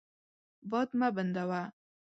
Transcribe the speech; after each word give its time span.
باد 0.69 0.89
مه 0.99 1.07
بندوه. 1.15 1.61